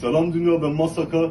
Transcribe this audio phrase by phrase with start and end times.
[0.00, 1.30] Selam dünya ben Masaka.